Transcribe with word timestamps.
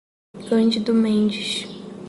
Cândido 0.47 0.91
Mendes 0.95 1.69